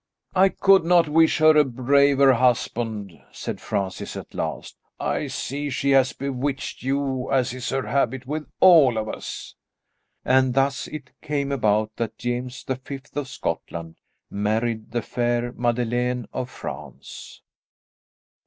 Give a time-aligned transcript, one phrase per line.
[0.33, 4.75] "I could not wish her a braver husband," said Francis at last.
[4.99, 9.53] "I see she has bewitched you as is her habit with all of us."
[10.25, 13.97] And thus it came about that James the Fifth of Scotland
[14.31, 17.43] married the fair Madeleine of France.